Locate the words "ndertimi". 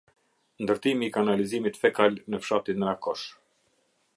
0.65-1.09